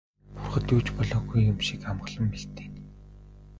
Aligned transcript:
Бурхад 0.37 0.65
юу 0.75 0.81
ч 0.85 0.87
болоогүй 0.97 1.41
юм 1.51 1.59
шиг 1.67 1.81
амгалан 1.91 2.25
мэлтийнэ. 2.29 2.81